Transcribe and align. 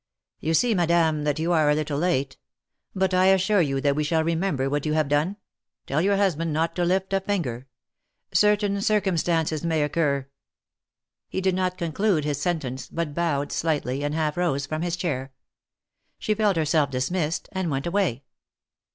^'You 0.41 0.55
see, 0.55 0.73
Madame, 0.73 1.25
that 1.25 1.37
you 1.37 1.51
are 1.51 1.69
a 1.69 1.75
little 1.75 1.99
late; 1.99 2.35
but 2.95 3.13
I 3.13 3.27
assure 3.27 3.61
you 3.61 3.79
that 3.81 3.95
we 3.95 4.03
shall 4.03 4.23
remember 4.23 4.67
what 4.67 4.83
you 4.83 4.93
have 4.93 5.07
done. 5.07 5.37
Tell 5.85 6.01
your 6.01 6.17
husband 6.17 6.51
not 6.51 6.75
to 6.77 6.83
lift 6.83 7.13
a 7.13 7.19
finger. 7.21 7.67
Certain 8.33 8.81
circum 8.81 9.15
stances 9.15 9.63
may 9.63 9.83
occur 9.83 10.27
—"He 11.29 11.39
did 11.39 11.53
not 11.53 11.77
conclude 11.77 12.25
his 12.25 12.41
sentence, 12.41 12.87
but 12.89 13.13
bowed 13.13 13.51
slightly, 13.51 14.03
and 14.03 14.15
half 14.15 14.37
rose 14.37 14.65
from 14.65 14.81
his 14.81 14.95
chair. 14.95 15.33
She 16.17 16.33
felt 16.33 16.57
herself 16.57 16.89
dismissed, 16.89 17.47
and 17.51 17.69
went 17.69 17.85
away. 17.85 18.23